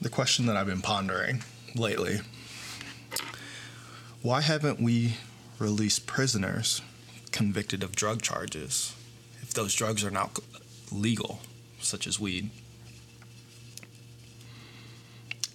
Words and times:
the 0.00 0.08
question 0.08 0.46
that 0.46 0.56
I've 0.56 0.66
been 0.66 0.82
pondering 0.82 1.42
lately 1.74 2.20
why 4.22 4.42
haven't 4.42 4.80
we 4.80 5.14
released 5.58 6.06
prisoners 6.06 6.82
convicted 7.32 7.82
of 7.82 7.96
drug 7.96 8.20
charges 8.20 8.94
if 9.40 9.54
those 9.54 9.74
drugs 9.74 10.04
are 10.04 10.10
now 10.10 10.30
legal, 10.92 11.40
such 11.80 12.06
as 12.06 12.20
weed? 12.20 12.50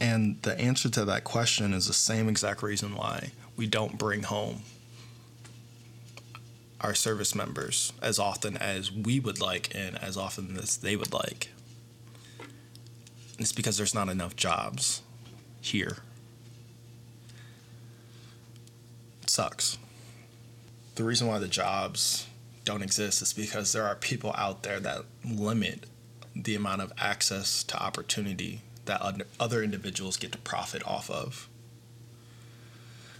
And 0.01 0.41
the 0.41 0.59
answer 0.59 0.89
to 0.89 1.05
that 1.05 1.23
question 1.23 1.73
is 1.73 1.85
the 1.85 1.93
same 1.93 2.27
exact 2.27 2.63
reason 2.63 2.95
why 2.95 3.31
we 3.55 3.67
don't 3.67 3.99
bring 3.99 4.23
home 4.23 4.63
our 6.81 6.95
service 6.95 7.35
members 7.35 7.93
as 8.01 8.19
often 8.19 8.57
as 8.57 8.91
we 8.91 9.19
would 9.19 9.39
like 9.39 9.73
and 9.75 9.97
as 10.03 10.17
often 10.17 10.57
as 10.57 10.77
they 10.77 10.95
would 10.95 11.13
like. 11.13 11.49
It's 13.37 13.51
because 13.51 13.77
there's 13.77 13.93
not 13.93 14.09
enough 14.09 14.35
jobs 14.35 15.01
here. 15.61 15.97
It 19.23 19.29
sucks. 19.29 19.77
The 20.95 21.03
reason 21.03 21.27
why 21.27 21.39
the 21.39 21.47
jobs 21.47 22.27
don't 22.63 22.81
exist 22.81 23.21
is 23.21 23.33
because 23.33 23.73
there 23.73 23.85
are 23.85 23.95
people 23.95 24.33
out 24.37 24.63
there 24.63 24.79
that 24.79 25.01
limit 25.25 25.85
the 26.35 26.55
amount 26.55 26.81
of 26.81 26.93
access 26.97 27.63
to 27.63 27.81
opportunity 27.81 28.61
that 28.85 29.01
other 29.39 29.63
individuals 29.63 30.15
get 30.15 30.31
to 30.31 30.37
profit 30.37 30.85
off 30.87 31.09
of. 31.09 31.49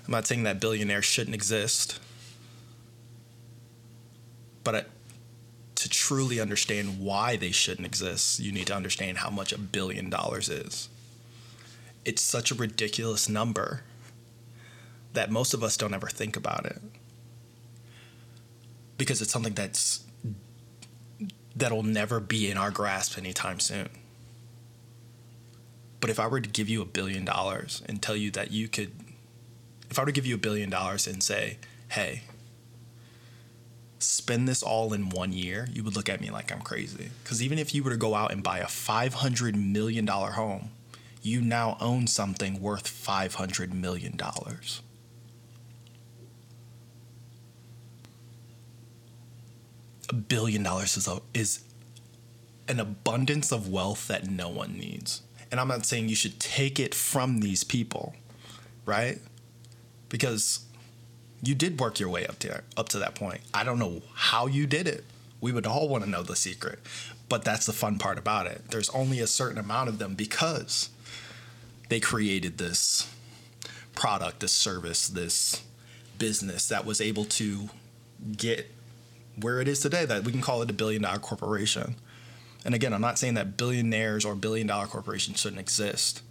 I'm 0.05 0.11
not 0.11 0.27
saying 0.27 0.43
that 0.43 0.59
billionaires 0.59 1.05
shouldn't 1.05 1.35
exist, 1.35 1.99
but 4.63 4.87
to 5.85 5.89
truly 5.91 6.39
understand 6.39 6.99
why 6.99 7.35
they 7.35 7.51
shouldn't 7.51 7.85
exist, 7.85 8.39
you 8.39 8.51
need 8.51 8.65
to 8.65 8.75
understand 8.75 9.19
how 9.19 9.29
much 9.29 9.53
a 9.53 9.59
billion 9.59 10.09
dollars 10.09 10.49
is. 10.49 10.89
It's 12.03 12.23
such 12.23 12.49
a 12.49 12.55
ridiculous 12.55 13.29
number 13.29 13.83
that 15.13 15.29
most 15.29 15.53
of 15.53 15.63
us 15.63 15.77
don't 15.77 15.93
ever 15.93 16.07
think 16.07 16.35
about 16.35 16.65
it 16.65 16.81
because 18.97 19.21
it's 19.21 19.31
something 19.31 19.53
that's 19.53 20.03
that'll 21.55 21.83
never 21.83 22.19
be 22.19 22.49
in 22.49 22.57
our 22.57 22.71
grasp 22.71 23.15
anytime 23.15 23.59
soon. 23.59 23.89
But 26.01 26.09
if 26.09 26.19
I 26.19 26.25
were 26.25 26.41
to 26.41 26.49
give 26.49 26.67
you 26.67 26.81
a 26.81 26.85
billion 26.85 27.25
dollars 27.25 27.83
and 27.87 28.01
tell 28.01 28.15
you 28.15 28.31
that 28.31 28.49
you 28.49 28.67
could 28.67 28.91
if 29.91 29.99
I 29.99 30.01
were 30.01 30.07
to 30.07 30.11
give 30.11 30.25
you 30.25 30.33
a 30.33 30.39
billion 30.39 30.71
dollars 30.71 31.05
and 31.05 31.21
say, 31.21 31.59
"Hey, 31.89 32.23
spend 33.99 34.47
this 34.47 34.61
all 34.61 34.93
in 34.93 35.09
one 35.09 35.33
year, 35.33 35.67
you 35.71 35.83
would 35.83 35.95
look 35.95 36.09
at 36.09 36.21
me 36.21 36.29
like 36.29 36.51
I'm 36.51 36.61
crazy. 36.61 37.09
Because 37.23 37.41
even 37.41 37.57
if 37.59 37.73
you 37.73 37.83
were 37.83 37.91
to 37.91 37.97
go 37.97 38.15
out 38.15 38.31
and 38.31 38.43
buy 38.43 38.59
a 38.59 38.65
$500 38.65 39.55
million 39.55 40.07
home, 40.07 40.69
you 41.21 41.41
now 41.41 41.77
own 41.79 42.07
something 42.07 42.61
worth 42.61 42.85
$500 42.85 43.73
million. 43.73 44.19
A 50.07 50.13
billion 50.13 50.61
dollars 50.61 50.97
is, 50.97 51.07
a, 51.07 51.19
is 51.33 51.63
an 52.67 52.79
abundance 52.79 53.51
of 53.51 53.69
wealth 53.69 54.07
that 54.07 54.29
no 54.29 54.49
one 54.49 54.77
needs. 54.77 55.23
And 55.51 55.59
I'm 55.59 55.67
not 55.67 55.85
saying 55.85 56.09
you 56.09 56.15
should 56.15 56.39
take 56.39 56.79
it 56.79 56.93
from 56.93 57.39
these 57.39 57.63
people, 57.63 58.15
right? 58.85 59.19
Because 60.09 60.64
you 61.45 61.55
did 61.55 61.79
work 61.79 61.99
your 61.99 62.09
way 62.09 62.25
up 62.25 62.39
to 62.39 62.61
up 62.75 62.89
to 62.89 62.99
that 62.99 63.15
point. 63.15 63.41
I 63.53 63.63
don't 63.63 63.79
know 63.79 64.01
how 64.13 64.47
you 64.47 64.65
did 64.65 64.87
it. 64.87 65.05
We 65.41 65.51
would 65.51 65.65
all 65.65 65.87
want 65.87 66.03
to 66.03 66.09
know 66.09 66.23
the 66.23 66.35
secret. 66.35 66.79
But 67.27 67.43
that's 67.43 67.65
the 67.65 67.73
fun 67.73 67.97
part 67.97 68.17
about 68.17 68.47
it. 68.47 68.69
There's 68.69 68.89
only 68.89 69.19
a 69.19 69.27
certain 69.27 69.57
amount 69.57 69.89
of 69.89 69.97
them 69.97 70.15
because 70.15 70.89
they 71.89 71.99
created 71.99 72.57
this 72.57 73.11
product, 73.95 74.41
this 74.41 74.51
service, 74.51 75.07
this 75.07 75.63
business 76.17 76.67
that 76.69 76.85
was 76.85 77.01
able 77.01 77.25
to 77.25 77.69
get 78.37 78.71
where 79.39 79.59
it 79.59 79.67
is 79.67 79.79
today 79.79 80.05
that 80.05 80.23
we 80.23 80.31
can 80.31 80.41
call 80.41 80.61
it 80.61 80.69
a 80.69 80.73
billion 80.73 81.01
dollar 81.01 81.19
corporation. 81.19 81.95
And 82.63 82.73
again, 82.73 82.93
I'm 82.93 83.01
not 83.01 83.19
saying 83.19 83.33
that 83.35 83.57
billionaires 83.57 84.23
or 84.23 84.35
billion 84.35 84.67
dollar 84.67 84.87
corporations 84.87 85.39
shouldn't 85.39 85.59
exist, 85.59 86.21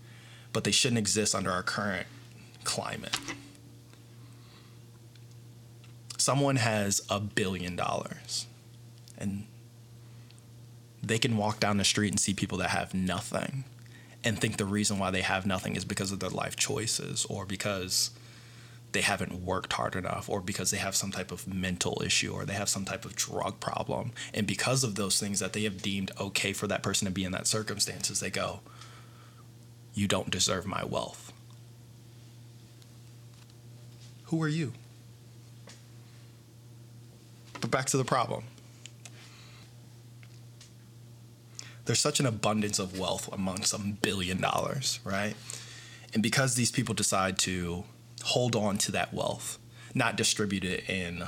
but 0.53 0.65
they 0.65 0.71
shouldn't 0.71 0.99
exist 0.99 1.35
under 1.35 1.51
our 1.51 1.63
current 1.63 2.07
climate 2.65 3.17
someone 6.25 6.57
has 6.57 7.03
a 7.11 7.21
billion 7.21 7.77
dollars 7.77 8.47
and 9.19 9.45
they 11.03 11.19
can 11.19 11.37
walk 11.37 11.61
down 11.61 11.77
the 11.77 11.85
street 11.85 12.09
and 12.09 12.19
see 12.19 12.33
people 12.33 12.57
that 12.57 12.71
have 12.71 12.95
nothing 12.95 13.65
and 14.25 14.41
think 14.41 14.57
the 14.57 14.65
reason 14.65 14.99
why 14.99 15.11
they 15.11 15.21
have 15.21 15.45
nothing 15.45 15.77
is 15.77 15.85
because 15.85 16.11
of 16.11 16.21
their 16.21 16.31
life 16.31 16.57
choices 16.57 17.27
or 17.27 17.45
because 17.45 18.11
they 18.93 19.03
haven't 19.03 19.45
worked 19.45 19.75
hard 19.75 19.95
enough 19.95 20.31
or 20.31 20.41
because 20.41 20.71
they 20.71 20.79
have 20.79 20.97
some 20.97 21.11
type 21.11 21.31
of 21.31 21.47
mental 21.47 22.01
issue 22.03 22.33
or 22.33 22.47
they 22.47 22.55
have 22.55 22.71
some 22.71 22.87
type 22.87 23.05
of 23.05 23.15
drug 23.15 23.61
problem. 23.61 24.13
And 24.33 24.47
because 24.47 24.83
of 24.83 24.95
those 24.95 25.21
things 25.21 25.41
that 25.41 25.53
they 25.53 25.65
have 25.65 25.83
deemed 25.83 26.11
okay 26.19 26.55
for 26.55 26.67
that 26.69 26.83
person 26.83 27.05
to 27.05 27.13
be 27.13 27.25
in 27.25 27.33
that 27.33 27.47
circumstances 27.47 28.21
they 28.21 28.31
go 28.31 28.61
you 29.93 30.09
don't 30.09 30.31
deserve 30.31 30.67
my 30.67 30.85
wealth. 30.85 31.33
Who 34.25 34.43
are 34.43 34.49
you 34.49 34.73
but 37.65 37.71
back 37.71 37.87
to 37.87 37.97
the 37.97 38.05
problem. 38.05 38.45
There's 41.87 41.99
such 41.99 42.21
an 42.21 42.27
abundance 42.27 42.79
of 42.79 42.99
wealth 42.99 43.33
amongst 43.33 43.71
some 43.71 43.97
billion 44.03 44.39
dollars, 44.39 45.01
right? 45.03 45.35
And 46.13 46.23
because 46.23 46.57
these 46.57 46.71
people 46.71 46.95
decide 46.95 47.39
to 47.41 47.85
hold 48.23 48.55
on 48.55 48.77
to 48.79 48.93
that 48.93 49.15
wealth, 49.15 49.59
not 49.95 50.15
distribute 50.17 50.63
it 50.63 50.91
in 50.91 51.25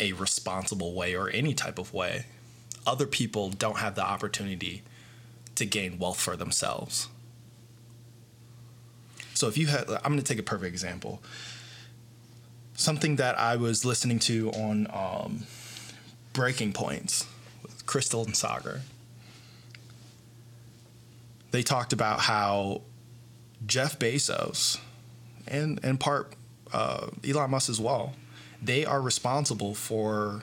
a 0.00 0.14
responsible 0.14 0.94
way 0.94 1.14
or 1.14 1.30
any 1.30 1.54
type 1.54 1.78
of 1.78 1.94
way, 1.94 2.26
other 2.84 3.06
people 3.06 3.50
don't 3.50 3.78
have 3.78 3.94
the 3.94 4.04
opportunity 4.04 4.82
to 5.54 5.64
gain 5.64 5.98
wealth 6.00 6.20
for 6.20 6.36
themselves. 6.36 7.06
So 9.34 9.46
if 9.46 9.56
you 9.56 9.68
had, 9.68 9.88
I'm 9.88 10.12
going 10.12 10.18
to 10.18 10.24
take 10.24 10.40
a 10.40 10.42
perfect 10.42 10.72
example 10.72 11.22
something 12.78 13.16
that 13.16 13.38
I 13.38 13.56
was 13.56 13.84
listening 13.84 14.20
to 14.20 14.50
on 14.52 14.86
um, 14.92 15.42
Breaking 16.32 16.72
Points 16.72 17.26
with 17.62 17.84
Krystal 17.84 18.24
and 18.24 18.36
Sagar. 18.36 18.80
They 21.50 21.62
talked 21.62 21.92
about 21.92 22.20
how 22.20 22.82
Jeff 23.66 23.98
Bezos 23.98 24.78
and 25.48 25.80
in 25.84 25.98
part 25.98 26.34
uh, 26.72 27.08
Elon 27.26 27.50
Musk 27.50 27.68
as 27.68 27.80
well, 27.80 28.14
they 28.62 28.84
are 28.84 29.00
responsible 29.00 29.74
for 29.74 30.42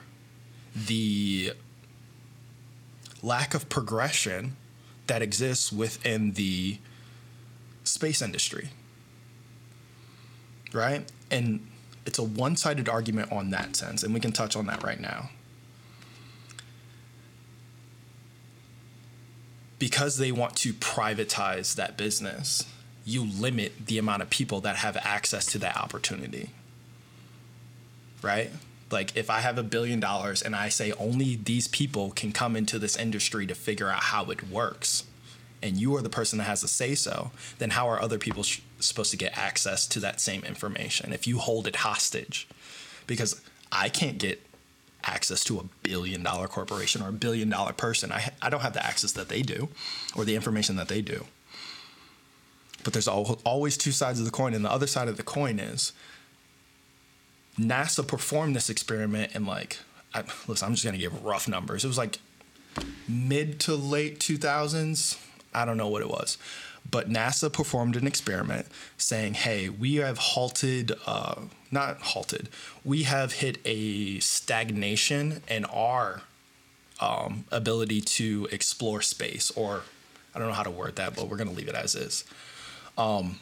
the 0.74 1.52
lack 3.22 3.54
of 3.54 3.68
progression 3.70 4.56
that 5.06 5.22
exists 5.22 5.72
within 5.72 6.32
the 6.32 6.78
space 7.84 8.20
industry. 8.20 8.68
Right? 10.72 11.10
And 11.30 11.66
it's 12.06 12.18
a 12.18 12.22
one-sided 12.22 12.88
argument 12.88 13.32
on 13.32 13.50
that 13.50 13.76
sense, 13.76 14.02
and 14.02 14.14
we 14.14 14.20
can 14.20 14.32
touch 14.32 14.56
on 14.56 14.66
that 14.66 14.82
right 14.82 15.00
now. 15.00 15.30
Because 19.78 20.16
they 20.16 20.32
want 20.32 20.56
to 20.56 20.72
privatize 20.72 21.74
that 21.74 21.98
business, 21.98 22.64
you 23.04 23.24
limit 23.24 23.86
the 23.86 23.98
amount 23.98 24.22
of 24.22 24.30
people 24.30 24.60
that 24.62 24.76
have 24.76 24.96
access 24.98 25.44
to 25.46 25.58
that 25.58 25.76
opportunity. 25.76 26.50
Right? 28.22 28.50
Like 28.90 29.16
if 29.16 29.28
I 29.28 29.40
have 29.40 29.58
a 29.58 29.62
billion 29.62 30.00
dollars 30.00 30.42
and 30.42 30.54
I 30.54 30.68
say 30.68 30.92
only 30.92 31.36
these 31.36 31.68
people 31.68 32.10
can 32.12 32.32
come 32.32 32.56
into 32.56 32.78
this 32.78 32.96
industry 32.96 33.46
to 33.46 33.54
figure 33.54 33.90
out 33.90 34.04
how 34.04 34.26
it 34.26 34.48
works, 34.48 35.04
and 35.62 35.76
you 35.76 35.94
are 35.96 36.02
the 36.02 36.08
person 36.08 36.38
that 36.38 36.44
has 36.44 36.60
to 36.60 36.68
say 36.68 36.94
so, 36.94 37.32
then 37.58 37.70
how 37.70 37.88
are 37.88 38.00
other 38.00 38.18
people 38.18 38.42
sh- 38.42 38.60
supposed 38.80 39.10
to 39.10 39.16
get 39.16 39.36
access 39.36 39.86
to 39.88 40.00
that 40.00 40.20
same 40.20 40.44
information 40.44 41.12
if 41.12 41.26
you 41.26 41.38
hold 41.38 41.66
it 41.66 41.76
hostage? 41.76 42.46
Because 43.06 43.40
I 43.70 43.88
can't 43.88 44.18
get 44.18 44.42
access 45.04 45.44
to 45.44 45.58
a 45.58 45.64
billion 45.82 46.22
dollar 46.22 46.48
corporation 46.48 47.02
or 47.02 47.08
a 47.08 47.12
billion 47.12 47.48
dollar 47.48 47.72
person. 47.72 48.12
I, 48.12 48.32
I 48.42 48.50
don't 48.50 48.60
have 48.60 48.72
the 48.72 48.84
access 48.84 49.12
that 49.12 49.28
they 49.28 49.42
do 49.42 49.68
or 50.16 50.24
the 50.24 50.34
information 50.34 50.76
that 50.76 50.88
they 50.88 51.00
do. 51.00 51.26
But 52.84 52.92
there's 52.92 53.08
always 53.08 53.76
two 53.76 53.90
sides 53.90 54.20
of 54.20 54.26
the 54.26 54.30
coin. 54.30 54.54
And 54.54 54.64
the 54.64 54.70
other 54.70 54.86
side 54.86 55.08
of 55.08 55.16
the 55.16 55.22
coin 55.22 55.58
is 55.58 55.92
NASA 57.58 58.06
performed 58.06 58.54
this 58.54 58.70
experiment 58.70 59.34
in 59.34 59.44
like, 59.44 59.78
I, 60.14 60.22
listen, 60.46 60.66
I'm 60.66 60.74
just 60.74 60.84
going 60.84 60.94
to 60.94 61.00
give 61.00 61.24
rough 61.24 61.48
numbers. 61.48 61.84
It 61.84 61.88
was 61.88 61.98
like 61.98 62.18
mid 63.08 63.58
to 63.60 63.74
late 63.74 64.20
2000s, 64.20 65.20
I 65.54 65.64
don't 65.64 65.76
know 65.76 65.88
what 65.88 66.02
it 66.02 66.08
was. 66.08 66.38
But 66.88 67.10
NASA 67.10 67.52
performed 67.52 67.96
an 67.96 68.06
experiment 68.06 68.66
saying, 68.96 69.34
hey, 69.34 69.68
we 69.68 69.96
have 69.96 70.18
halted, 70.18 70.92
uh, 71.06 71.42
not 71.70 72.00
halted, 72.00 72.48
we 72.84 73.04
have 73.04 73.32
hit 73.32 73.58
a 73.64 74.20
stagnation 74.20 75.42
in 75.48 75.64
our 75.66 76.22
um, 77.00 77.44
ability 77.50 78.00
to 78.00 78.48
explore 78.52 79.02
space, 79.02 79.50
or 79.50 79.82
I 80.34 80.38
don't 80.38 80.48
know 80.48 80.54
how 80.54 80.62
to 80.62 80.70
word 80.70 80.96
that, 80.96 81.16
but 81.16 81.28
we're 81.28 81.36
going 81.36 81.48
to 81.50 81.54
leave 81.54 81.68
it 81.68 81.74
as 81.74 81.94
is. 81.94 82.24
Um, 82.96 83.40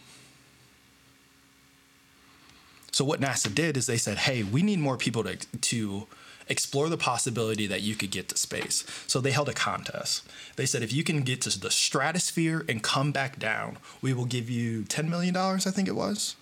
so 2.90 3.04
what 3.04 3.20
NASA 3.20 3.52
did 3.52 3.76
is 3.76 3.86
they 3.86 3.96
said, 3.96 4.18
"Hey, 4.18 4.42
we 4.44 4.62
need 4.62 4.78
more 4.78 4.96
people 4.96 5.24
to 5.24 5.36
to 5.36 6.06
explore 6.48 6.88
the 6.88 6.96
possibility 6.96 7.66
that 7.66 7.82
you 7.82 7.94
could 7.94 8.10
get 8.10 8.28
to 8.28 8.36
space." 8.36 8.84
So 9.06 9.20
they 9.20 9.32
held 9.32 9.48
a 9.48 9.54
contest. 9.54 10.22
They 10.56 10.66
said, 10.66 10.82
"If 10.82 10.92
you 10.92 11.04
can 11.04 11.22
get 11.22 11.40
to 11.42 11.58
the 11.58 11.70
stratosphere 11.70 12.64
and 12.68 12.82
come 12.82 13.12
back 13.12 13.38
down, 13.38 13.78
we 14.00 14.12
will 14.12 14.26
give 14.26 14.50
you 14.50 14.84
10 14.84 15.08
million 15.08 15.34
dollars, 15.34 15.66
I 15.66 15.70
think 15.70 15.88
it 15.88 15.94
was." 15.94 16.36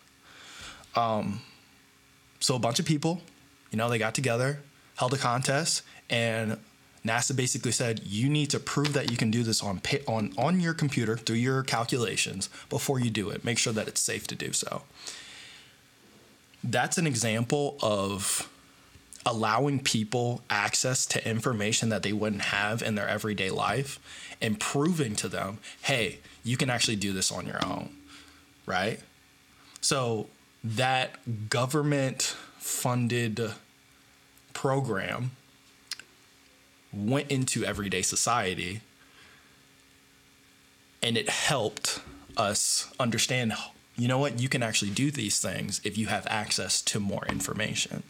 Um 0.94 1.43
so 2.40 2.56
a 2.56 2.58
bunch 2.58 2.81
of 2.81 2.87
people, 2.87 3.22
you 3.70 3.78
know, 3.78 3.88
they 3.88 3.99
got 3.99 4.14
together, 4.14 4.60
held 4.96 5.14
a 5.14 5.19
contest, 5.19 5.82
and 6.10 6.58
NASA 7.04 7.34
basically 7.34 7.72
said 7.72 8.02
you 8.04 8.28
need 8.28 8.50
to 8.50 8.60
prove 8.60 8.93
that 8.93 9.10
you 9.10 9.16
can 9.16 9.31
do 9.31 9.43
this 9.43 9.62
on 9.62 9.81
on 10.06 10.32
on 10.38 10.60
your 10.60 10.75
computer 10.75 11.16
through 11.16 11.37
your 11.37 11.62
calculations 11.62 12.49
before 12.69 13.00
you 13.00 13.10
do 13.10 13.31
it. 13.31 13.44
Make 13.44 13.58
sure 13.58 13.72
that 13.72 13.88
it's 13.88 14.00
safe 14.00 14.26
to 14.28 14.34
do 14.34 14.52
so. 14.52 14.82
That's 16.62 16.99
an 16.99 17.06
example 17.06 17.76
of 17.82 18.49
allowing 19.25 19.81
people 19.81 20.43
access 20.51 21.07
to 21.07 21.29
information 21.29 21.89
that 21.91 22.03
they 22.03 22.13
wouldn't 22.13 22.43
have 22.43 22.83
in 22.83 22.95
their 22.95 23.09
everyday 23.09 23.51
life 23.51 23.99
and 24.41 24.59
proving 24.59 25.15
to 25.17 25.29
them, 25.29 25.59
"Hey, 25.83 26.19
you 26.43 26.57
can 26.57 26.71
actually 26.71 26.97
do 26.97 27.13
this 27.13 27.31
on 27.31 27.47
your 27.47 27.65
own." 27.65 27.97
Right? 28.67 29.01
So 29.81 30.29
that 30.65 31.49
government 31.51 32.37
funded 32.59 33.53
program 34.53 35.33
went 36.93 37.31
into 37.31 37.65
everyday 37.65 38.03
society 38.03 38.81
and 41.03 41.17
it 41.17 41.29
helped 41.29 42.01
us 42.37 42.89
understand 43.01 43.53
you 43.97 44.09
know 44.09 44.19
what 44.19 44.39
you 44.39 44.49
can 44.49 44.63
actually 44.63 44.91
do 44.91 45.11
these 45.11 45.41
things 45.41 45.81
if 45.85 45.99
you 45.99 46.07
have 46.07 46.27
access 46.29 46.81
to 46.81 47.01
more 47.01 47.27
information 47.27 48.03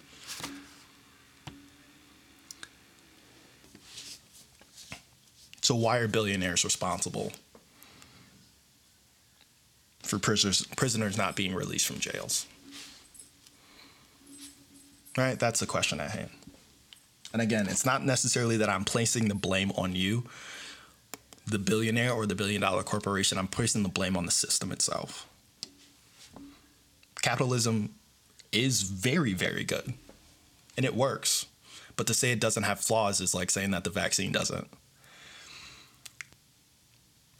so 5.72 5.76
why 5.76 5.98
are 5.98 6.08
billionaires 6.08 6.64
responsible 6.64 7.32
for 10.02 10.18
prisoners 10.18 10.66
prisoners 10.76 11.16
not 11.16 11.36
being 11.36 11.54
released 11.54 11.86
from 11.86 11.98
jails 11.98 12.46
right 15.16 15.38
that's 15.38 15.60
the 15.60 15.66
question 15.66 16.00
at 16.00 16.10
hand 16.10 16.30
and 17.32 17.40
again, 17.40 17.66
it's 17.68 17.86
not 17.86 18.04
necessarily 18.04 18.58
that 18.58 18.68
I'm 18.68 18.84
placing 18.84 19.28
the 19.28 19.34
blame 19.34 19.72
on 19.72 19.94
you, 19.94 20.24
the 21.46 21.58
billionaire 21.58 22.12
or 22.12 22.26
the 22.26 22.34
billion 22.34 22.60
dollar 22.60 22.82
corporation. 22.82 23.38
I'm 23.38 23.48
placing 23.48 23.82
the 23.82 23.88
blame 23.88 24.16
on 24.16 24.26
the 24.26 24.32
system 24.32 24.70
itself. 24.70 25.26
Capitalism 27.22 27.94
is 28.50 28.82
very, 28.82 29.32
very 29.32 29.64
good 29.64 29.94
and 30.76 30.84
it 30.84 30.94
works. 30.94 31.46
But 31.96 32.06
to 32.08 32.14
say 32.14 32.32
it 32.32 32.40
doesn't 32.40 32.64
have 32.64 32.80
flaws 32.80 33.20
is 33.20 33.34
like 33.34 33.50
saying 33.50 33.70
that 33.70 33.84
the 33.84 33.90
vaccine 33.90 34.32
doesn't. 34.32 34.68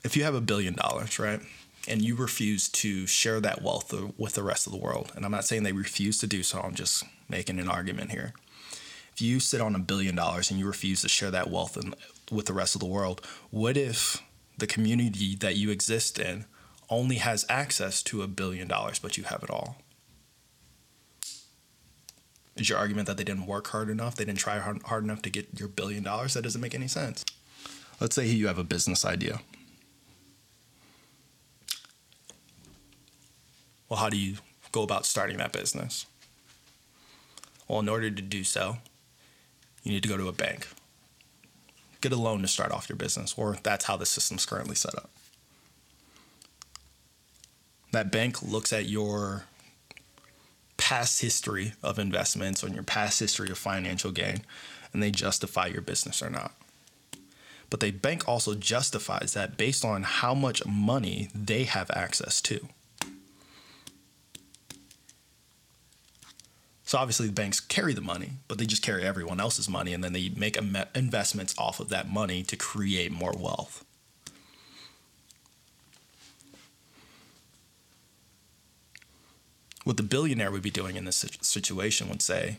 If 0.05 0.17
you 0.17 0.25
have 0.25 0.35
a 0.35 0.41
billion 0.41 0.75
dollars, 0.75 1.19
right, 1.19 1.41
and 1.87 2.03
you 2.03 2.17
refuse 2.17 2.69
to 2.69 3.07
share 3.07 3.41
that 3.41 3.63
wealth 3.63 3.95
with 4.19 4.35
the 4.35 4.43
rest 4.43 4.67
of 4.67 4.73
the 4.73 4.79
world, 4.79 5.13
and 5.15 5.25
I'm 5.25 5.31
not 5.31 5.45
saying 5.45 5.63
they 5.63 5.73
refuse 5.73 6.19
to 6.19 6.27
do 6.27 6.43
so, 6.43 6.61
I'm 6.61 6.75
just 6.75 7.05
making 7.29 7.59
an 7.59 7.69
argument 7.69 8.11
here 8.13 8.35
if 9.15 9.21
you 9.21 9.41
sit 9.41 9.61
on 9.61 9.75
a 9.75 9.79
billion 9.79 10.15
dollars 10.15 10.51
and 10.51 10.59
you 10.59 10.67
refuse 10.67 11.03
to 11.03 11.09
share 11.09 11.31
that 11.31 11.51
wealth 11.51 11.77
in, 11.77 11.95
with 12.31 12.47
the 12.47 12.53
rest 12.53 12.75
of 12.75 12.81
the 12.81 12.87
world, 12.87 13.21
what 13.51 13.77
if 13.77 14.23
the 14.57 14.67
community 14.67 15.37
that 15.37 15.57
you 15.57 15.71
exist 15.71 16.19
in 16.19 16.47
only 16.89 17.17
has 17.17 17.45
access 17.49 18.03
to 18.05 18.23
a 18.23 18.27
billion 18.27 18.69
dollars, 18.69 18.99
but 18.99 19.19
you 19.19 19.25
have 19.25 19.43
it 19.43 19.51
all? 19.51 19.77
Is 22.57 22.69
your 22.69 22.79
argument 22.79 23.07
that 23.07 23.17
they 23.17 23.25
didn't 23.25 23.47
work 23.47 23.69
hard 23.69 23.89
enough? 23.89 24.17
They 24.17 24.25
didn't 24.25 24.39
try 24.39 24.59
hard, 24.59 24.83
hard 24.85 25.05
enough 25.05 25.23
to 25.23 25.31
get 25.31 25.59
your 25.59 25.69
billion 25.69 26.03
dollars? 26.03 26.35
That 26.35 26.43
doesn't 26.43 26.61
make 26.61 26.75
any 26.75 26.89
sense. 26.89 27.25
Let's 28.01 28.15
say 28.15 28.27
you 28.27 28.47
have 28.47 28.59
a 28.59 28.65
business 28.65 29.05
idea. 29.05 29.41
Well, 33.93 34.01
how 34.01 34.09
do 34.09 34.17
you 34.17 34.37
go 34.73 34.83
about 34.83 35.05
starting 35.05 35.37
that 35.37 35.53
business? 35.53 36.07
Well, 37.69 37.81
in 37.81 37.91
order 37.91 38.11
to 38.11 38.23
do 38.23 38.43
so, 38.43 38.79
you 39.83 39.93
need 39.93 40.03
to 40.03 40.09
go 40.09 40.17
to 40.17 40.29
a 40.29 40.33
bank. 40.33 40.67
Get 42.01 42.11
a 42.11 42.17
loan 42.17 42.41
to 42.41 42.49
start 42.49 42.73
off 42.73 42.89
your 42.89 42.97
business, 42.97 43.35
or 43.37 43.59
that's 43.63 43.85
how 43.85 43.99
the 43.99 44.07
system's 44.07 44.47
currently 44.47 44.77
set 44.77 44.95
up. 44.95 45.11
That 47.91 48.11
bank 48.11 48.43
looks 48.43 48.73
at 48.73 48.87
your 48.87 49.45
past 50.79 51.21
history 51.21 51.75
of 51.83 51.99
investments 51.99 52.65
or 52.65 52.69
your 52.69 52.85
past 52.85 53.21
history 53.21 53.51
of 53.51 53.59
financial 53.59 54.11
gain, 54.11 54.41
and 54.95 55.03
they 55.03 55.11
justify 55.11 55.67
your 55.67 55.83
business 55.83 56.23
or 56.23 56.31
not. 56.31 56.55
But 57.69 57.81
the 57.81 57.91
bank 57.91 58.27
also 58.27 58.55
justifies 58.55 59.35
that 59.35 59.59
based 59.59 59.85
on 59.85 60.05
how 60.05 60.33
much 60.33 60.65
money 60.65 61.29
they 61.35 61.65
have 61.65 61.91
access 61.91 62.41
to. 62.41 62.71
So 66.93 66.99
obviously 66.99 67.27
the 67.29 67.33
banks 67.33 67.59
carry 67.59 67.95
the 67.95 68.03
money, 68.03 68.33
but 68.49 68.59
they 68.59 68.67
just 68.67 68.83
carry 68.83 69.03
everyone 69.03 69.41
else's 69.41 69.67
money 69.67 69.95
and 69.95 70.05
then 70.05 70.13
they 70.13 70.29
make 70.29 70.59
investments 70.95 71.55
off 71.57 71.81
of 71.81 71.89
that 71.89 72.11
money 72.11 72.43
to 72.43 72.55
create 72.55 73.11
more 73.11 73.33
wealth. 73.35 73.83
What 79.85 79.97
the 79.97 80.03
billionaire 80.03 80.51
would 80.51 80.61
be 80.61 80.69
doing 80.69 80.97
in 80.97 81.07
this 81.07 81.25
situation 81.41 82.11
would 82.11 82.21
say, 82.21 82.59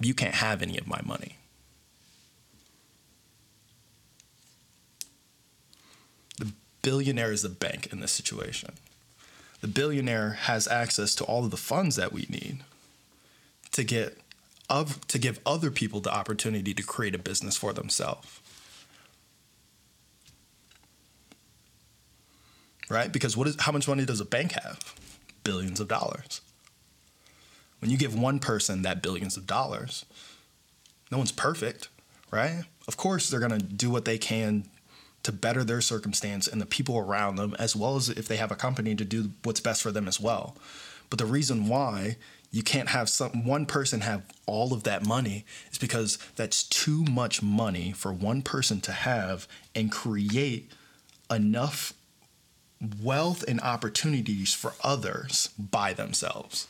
You 0.00 0.14
can't 0.14 0.36
have 0.36 0.62
any 0.62 0.78
of 0.78 0.86
my 0.86 1.02
money. 1.04 1.36
The 6.38 6.52
billionaire 6.80 7.32
is 7.32 7.42
the 7.42 7.50
bank 7.50 7.92
in 7.92 8.00
this 8.00 8.12
situation. 8.12 8.76
The 9.60 9.68
billionaire 9.68 10.38
has 10.44 10.66
access 10.66 11.14
to 11.16 11.24
all 11.24 11.44
of 11.44 11.50
the 11.50 11.58
funds 11.58 11.96
that 11.96 12.14
we 12.14 12.24
need 12.30 12.64
to 13.72 13.84
get 13.84 14.18
of 14.68 15.06
to 15.08 15.18
give 15.18 15.40
other 15.46 15.70
people 15.70 16.00
the 16.00 16.12
opportunity 16.12 16.74
to 16.74 16.82
create 16.82 17.14
a 17.14 17.18
business 17.18 17.56
for 17.56 17.72
themselves. 17.72 18.40
Right? 22.90 23.12
Because 23.12 23.36
what 23.36 23.46
is 23.48 23.56
how 23.60 23.72
much 23.72 23.88
money 23.88 24.04
does 24.04 24.20
a 24.20 24.24
bank 24.24 24.52
have? 24.52 24.94
Billions 25.44 25.80
of 25.80 25.88
dollars. 25.88 26.40
When 27.80 27.90
you 27.90 27.96
give 27.96 28.18
one 28.18 28.38
person 28.38 28.82
that 28.82 29.02
billions 29.02 29.36
of 29.36 29.46
dollars, 29.46 30.04
no 31.10 31.18
one's 31.18 31.32
perfect, 31.32 31.88
right? 32.30 32.64
Of 32.86 32.96
course 32.96 33.30
they're 33.30 33.40
going 33.40 33.58
to 33.58 33.64
do 33.64 33.90
what 33.90 34.04
they 34.04 34.18
can 34.18 34.64
to 35.22 35.32
better 35.32 35.64
their 35.64 35.80
circumstance 35.80 36.48
and 36.48 36.60
the 36.60 36.66
people 36.66 36.98
around 36.98 37.36
them 37.36 37.54
as 37.58 37.76
well 37.76 37.96
as 37.96 38.08
if 38.08 38.28
they 38.28 38.36
have 38.36 38.50
a 38.50 38.56
company 38.56 38.94
to 38.94 39.04
do 39.04 39.30
what's 39.42 39.60
best 39.60 39.82
for 39.82 39.92
them 39.92 40.08
as 40.08 40.20
well. 40.20 40.56
But 41.10 41.18
the 41.18 41.26
reason 41.26 41.68
why 41.68 42.16
you 42.50 42.62
can't 42.62 42.88
have 42.88 43.08
some 43.08 43.44
one 43.44 43.66
person 43.66 44.00
have 44.00 44.22
all 44.46 44.72
of 44.72 44.84
that 44.84 45.06
money 45.06 45.44
is 45.70 45.78
because 45.78 46.18
that's 46.36 46.62
too 46.62 47.04
much 47.04 47.42
money 47.42 47.92
for 47.92 48.12
one 48.12 48.42
person 48.42 48.80
to 48.80 48.92
have 48.92 49.46
and 49.74 49.92
create 49.92 50.72
enough 51.30 51.92
wealth 53.02 53.44
and 53.46 53.60
opportunities 53.60 54.54
for 54.54 54.72
others 54.82 55.50
by 55.58 55.92
themselves. 55.92 56.68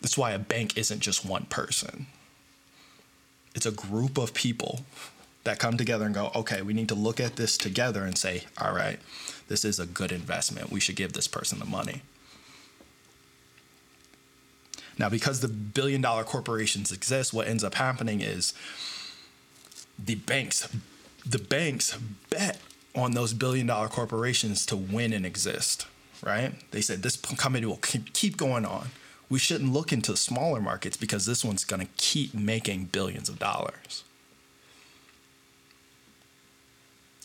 That's 0.00 0.16
why 0.16 0.32
a 0.32 0.38
bank 0.38 0.78
isn't 0.78 1.00
just 1.00 1.26
one 1.26 1.44
person. 1.44 2.06
It's 3.54 3.66
a 3.66 3.72
group 3.72 4.16
of 4.16 4.32
people 4.32 4.80
that 5.44 5.58
come 5.58 5.76
together 5.76 6.06
and 6.06 6.14
go, 6.14 6.30
okay, 6.34 6.62
we 6.62 6.72
need 6.72 6.88
to 6.88 6.94
look 6.94 7.20
at 7.20 7.36
this 7.36 7.58
together 7.58 8.04
and 8.04 8.16
say, 8.16 8.44
all 8.58 8.74
right, 8.74 8.98
this 9.48 9.64
is 9.64 9.78
a 9.78 9.86
good 9.86 10.12
investment. 10.12 10.70
We 10.70 10.80
should 10.80 10.96
give 10.96 11.12
this 11.12 11.28
person 11.28 11.58
the 11.58 11.64
money. 11.66 12.02
Now, 15.00 15.08
because 15.08 15.40
the 15.40 15.48
billion 15.48 16.02
dollar 16.02 16.24
corporations 16.24 16.92
exist, 16.92 17.32
what 17.32 17.48
ends 17.48 17.64
up 17.64 17.76
happening 17.76 18.20
is 18.20 18.52
the 19.98 20.16
banks, 20.16 20.68
the 21.24 21.38
banks 21.38 21.96
bet 22.28 22.60
on 22.94 23.12
those 23.12 23.32
billion 23.32 23.66
dollar 23.66 23.88
corporations 23.88 24.66
to 24.66 24.76
win 24.76 25.14
and 25.14 25.24
exist, 25.24 25.86
right? 26.22 26.52
They 26.70 26.82
said 26.82 27.02
this 27.02 27.16
company 27.16 27.64
will 27.64 27.78
keep 27.78 28.36
going 28.36 28.66
on. 28.66 28.88
We 29.30 29.38
shouldn't 29.38 29.72
look 29.72 29.90
into 29.90 30.14
smaller 30.18 30.60
markets 30.60 30.98
because 30.98 31.24
this 31.24 31.42
one's 31.42 31.64
going 31.64 31.80
to 31.80 31.92
keep 31.96 32.34
making 32.34 32.90
billions 32.92 33.30
of 33.30 33.38
dollars. 33.38 34.04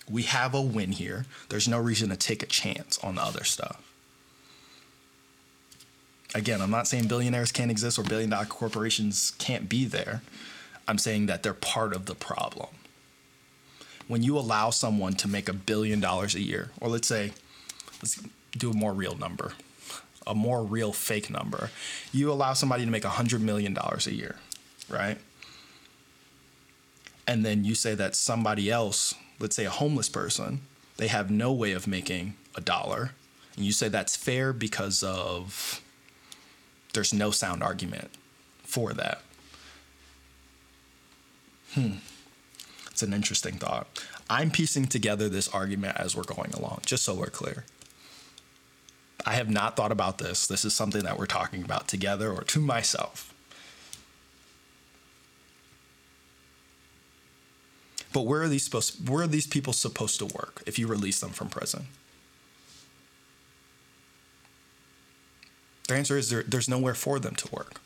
We 0.09 0.23
have 0.23 0.53
a 0.53 0.61
win 0.61 0.93
here. 0.93 1.25
There's 1.49 1.67
no 1.67 1.79
reason 1.79 2.07
to 2.07 2.15
take 2.15 2.41
a 2.41 2.45
chance 2.45 2.97
on 3.03 3.15
the 3.15 3.21
other 3.21 3.43
stuff 3.43 3.84
again, 6.35 6.61
I'm 6.61 6.71
not 6.71 6.87
saying 6.87 7.07
billionaires 7.07 7.51
can't 7.51 7.71
exist 7.71 7.97
or 7.99 8.03
billion 8.03 8.29
dollar 8.29 8.45
corporations 8.45 9.33
can't 9.39 9.69
be 9.69 9.85
there. 9.85 10.21
I'm 10.87 10.99
saying 10.99 11.27
that 11.27 11.43
they're 11.43 11.53
part 11.55 11.93
of 11.95 12.05
the 12.05 12.15
problem. 12.15 12.69
when 14.07 14.23
you 14.23 14.37
allow 14.37 14.69
someone 14.69 15.13
to 15.15 15.27
make 15.27 15.49
a 15.49 15.53
billion 15.53 15.99
dollars 15.99 16.35
a 16.35 16.41
year, 16.41 16.71
or 16.79 16.89
let's 16.89 17.07
say, 17.07 17.31
let's 18.01 18.21
do 18.51 18.71
a 18.71 18.73
more 18.73 18.93
real 18.93 19.15
number, 19.17 19.53
a 20.27 20.35
more 20.35 20.63
real 20.63 20.93
fake 20.93 21.29
number. 21.29 21.71
You 22.11 22.31
allow 22.31 22.53
somebody 22.53 22.85
to 22.85 22.91
make 22.91 23.05
a 23.05 23.09
hundred 23.09 23.41
million 23.41 23.73
dollars 23.73 24.07
a 24.07 24.13
year, 24.13 24.35
right? 24.89 25.17
And 27.27 27.43
then 27.43 27.63
you 27.63 27.73
say 27.73 27.95
that 27.95 28.15
somebody 28.15 28.69
else, 28.69 29.15
let's 29.39 29.55
say 29.55 29.65
a 29.65 29.71
homeless 29.71 30.09
person, 30.09 30.61
they 30.97 31.07
have 31.07 31.31
no 31.31 31.51
way 31.51 31.71
of 31.71 31.87
making 31.87 32.35
a 32.55 32.61
dollar. 32.61 33.11
And 33.55 33.65
you 33.65 33.71
say 33.71 33.89
that's 33.89 34.15
fair 34.15 34.53
because 34.53 35.01
of 35.01 35.81
there's 36.95 37.13
no 37.13 37.29
sound 37.29 37.61
argument 37.61 38.09
for 38.63 38.93
that. 38.93 39.21
Hmm. 41.73 41.97
It's 42.89 43.03
an 43.03 43.13
interesting 43.13 43.55
thought. 43.55 43.87
I'm 44.29 44.49
piecing 44.49 44.87
together 44.87 45.29
this 45.29 45.49
argument 45.49 45.97
as 45.97 46.15
we're 46.15 46.23
going 46.23 46.51
along, 46.53 46.81
just 46.85 47.03
so 47.03 47.13
we're 47.13 47.27
clear. 47.27 47.65
I 49.25 49.33
have 49.33 49.49
not 49.49 49.75
thought 49.75 49.91
about 49.91 50.17
this. 50.17 50.47
This 50.47 50.65
is 50.65 50.73
something 50.73 51.03
that 51.03 51.19
we're 51.19 51.25
talking 51.25 51.63
about 51.63 51.87
together 51.87 52.31
or 52.31 52.41
to 52.43 52.59
myself. 52.59 53.33
But 58.13 58.21
where 58.21 58.43
are 58.43 58.47
these 58.47 58.63
supposed 58.63 59.09
where 59.09 59.23
are 59.23 59.27
these 59.27 59.45
people 59.45 59.73
supposed 59.73 60.19
to 60.19 60.25
work 60.25 60.63
if 60.65 60.79
you 60.79 60.87
release 60.87 61.19
them 61.19 61.31
from 61.31 61.49
prison? 61.49 61.87
The 65.87 65.95
answer 65.95 66.17
is 66.17 66.29
there, 66.29 66.43
there's 66.43 66.69
nowhere 66.69 66.95
for 66.95 67.19
them 67.19 67.35
to 67.35 67.47
work, 67.51 67.79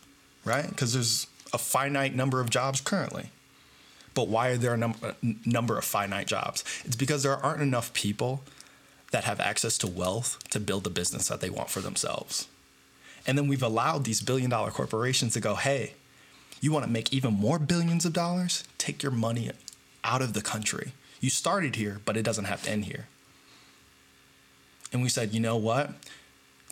right? 0.45 0.69
Because 0.69 0.93
there's 0.93 1.27
a 1.53 1.57
finite 1.57 2.15
number 2.15 2.39
of 2.39 2.49
jobs 2.49 2.81
currently. 2.81 3.29
But 4.13 4.27
why 4.27 4.49
are 4.49 4.57
there 4.57 4.73
a, 4.73 4.77
num- 4.77 5.15
number 5.45 5.77
of 5.77 5.85
finite 5.85 6.27
jobs? 6.27 6.63
It's 6.85 6.95
because 6.95 7.23
there 7.23 7.35
aren't 7.35 7.61
enough 7.61 7.93
people 7.93 8.43
that 9.11 9.23
have 9.23 9.39
access 9.39 9.77
to 9.79 9.87
wealth 9.87 10.37
to 10.51 10.59
build 10.59 10.83
the 10.83 10.89
business 10.89 11.27
that 11.27 11.41
they 11.41 11.49
want 11.49 11.69
for 11.69 11.81
themselves. 11.81 12.47
And 13.25 13.37
then 13.37 13.47
we've 13.47 13.63
allowed 13.63 14.05
these 14.05 14.21
billion 14.21 14.49
dollar 14.49 14.71
corporations 14.71 15.33
to 15.33 15.39
go, 15.39 15.55
hey, 15.55 15.93
you 16.61 16.71
want 16.71 16.85
to 16.85 16.91
make 16.91 17.13
even 17.13 17.33
more 17.33 17.59
billions 17.59 18.05
of 18.05 18.13
dollars? 18.13 18.63
Take 18.77 19.03
your 19.03 19.11
money 19.11 19.51
out 20.03 20.21
of 20.21 20.33
the 20.33 20.41
country. 20.41 20.93
You 21.19 21.29
started 21.29 21.75
here, 21.75 21.99
but 22.05 22.17
it 22.17 22.23
doesn't 22.23 22.45
have 22.45 22.63
to 22.63 22.71
end 22.71 22.85
here. 22.85 23.07
And 24.91 25.01
we 25.01 25.09
said, 25.09 25.33
you 25.33 25.39
know 25.39 25.57
what? 25.57 25.91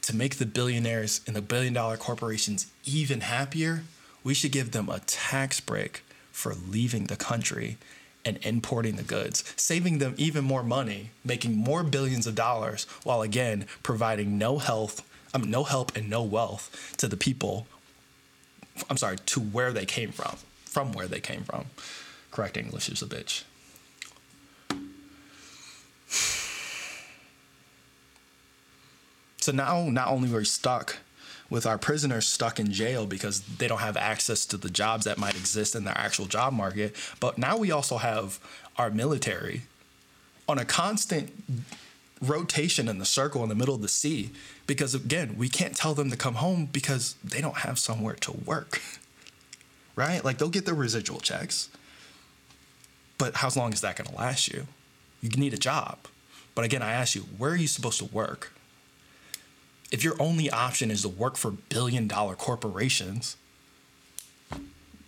To 0.07 0.15
make 0.15 0.37
the 0.37 0.45
billionaires 0.45 1.19
and 1.27 1.35
the 1.35 1.41
billion 1.41 1.73
dollar 1.73 1.97
corporations 1.97 2.67
even 2.85 3.19
happier, 3.19 3.83
we 4.23 4.33
should 4.33 4.53
give 4.53 4.71
them 4.71 4.87
a 4.87 5.01
tax 5.01 5.59
break 5.59 6.01
for 6.31 6.55
leaving 6.55 7.07
the 7.07 7.17
country 7.17 7.75
and 8.23 8.39
importing 8.41 8.95
the 8.95 9.03
goods, 9.03 9.43
saving 9.57 9.97
them 9.97 10.15
even 10.15 10.45
more 10.45 10.63
money, 10.63 11.09
making 11.25 11.57
more 11.57 11.83
billions 11.83 12.25
of 12.25 12.35
dollars, 12.35 12.85
while 13.03 13.21
again 13.21 13.65
providing 13.83 14.37
no 14.37 14.59
health, 14.59 15.05
um, 15.33 15.51
no 15.51 15.65
help 15.65 15.93
and 15.97 16.09
no 16.09 16.23
wealth 16.23 16.95
to 16.95 17.09
the 17.09 17.17
people. 17.17 17.67
I'm 18.89 18.95
sorry, 18.95 19.17
to 19.17 19.41
where 19.41 19.73
they 19.73 19.85
came 19.85 20.13
from, 20.13 20.37
from 20.63 20.93
where 20.93 21.07
they 21.07 21.19
came 21.19 21.43
from. 21.43 21.65
Correct 22.31 22.55
English 22.55 22.87
is 22.87 23.01
a 23.01 23.07
bitch. 23.07 23.43
So 29.48 29.54
now, 29.54 29.88
not 29.89 30.10
only 30.10 30.30
we're 30.30 30.44
stuck 30.44 30.98
with 31.50 31.66
our 31.66 31.77
prisoners 31.77 32.27
stuck 32.27 32.60
in 32.60 32.70
jail 32.70 33.06
because 33.06 33.39
they 33.39 33.70
don't 33.70 33.80
have 33.80 33.96
access 33.96 34.46
to 34.48 34.58
the 34.58 34.70
jobs 34.70 35.06
that 35.06 35.18
might 35.18 35.38
exist 35.38 35.74
in 35.74 35.86
their 35.86 35.98
actual 35.98 36.25
job 36.25 36.51
market. 36.51 36.94
But 37.22 37.38
now 37.38 37.56
we 37.56 37.72
also 37.72 37.96
have 37.96 38.42
our 38.75 38.89
military 38.89 39.62
on 40.50 40.60
a 40.60 40.66
constant 40.66 41.32
rotation 42.22 42.89
in 42.89 42.98
the 42.98 43.06
circle 43.06 43.42
in 43.42 43.48
the 43.48 43.56
middle 43.56 43.74
of 43.74 43.82
the 43.82 43.88
sea 43.88 44.32
because 44.66 44.94
again 44.94 45.36
we 45.38 45.48
can't 45.48 45.77
tell 45.77 45.94
them 45.94 46.12
to 46.12 46.18
come 46.18 46.36
home 46.36 46.68
because 46.70 47.16
they 47.24 47.39
don't 47.39 47.60
have 47.60 47.80
somewhere 47.80 48.16
to 48.16 48.34
work 48.34 48.82
right? 49.96 50.25
Like 50.25 50.39
they'll 50.39 50.50
get 50.50 50.66
their 50.66 50.75
residual 50.75 51.22
checks 51.22 51.70
but 53.18 53.36
how 53.36 53.50
long 53.56 53.72
is 53.72 53.80
that 53.80 53.96
going 53.96 54.10
to 54.10 54.16
last 54.16 54.50
you? 54.50 54.68
You 55.22 55.30
need 55.30 55.54
a 55.54 55.58
job. 55.58 56.00
But 56.54 56.66
again 56.66 56.82
i 56.82 56.92
ask 56.92 57.16
you 57.16 57.22
where 57.38 57.51
are 57.51 57.56
you 57.56 57.68
supposed 57.68 58.00
to 58.00 58.06
work 58.06 58.51
if 59.91 60.03
your 60.03 60.15
only 60.20 60.50
option 60.50 60.91
is 60.91 61.01
to 61.03 61.10
work 61.10 61.38
for 61.38 61.51
billion 61.51 62.08
dollar 62.08 62.36
corporations, 62.36 63.38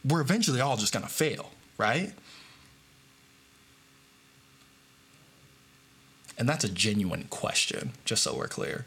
we're 0.06 0.22
eventually 0.22 0.62
all 0.62 0.78
just 0.78 0.94
going 0.94 1.04
to 1.04 1.12
fail, 1.12 1.52
right? 1.78 2.14
And 6.38 6.48
that's 6.48 6.64
a 6.64 6.70
genuine 6.70 7.26
question, 7.30 7.92
just 8.06 8.24
so 8.24 8.34
we're 8.34 8.48
clear. 8.48 8.86